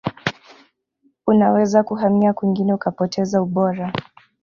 [1.27, 3.91] unaweza kuhamia kwingine ukapoteza ubora